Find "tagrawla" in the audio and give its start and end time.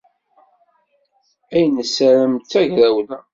2.51-3.17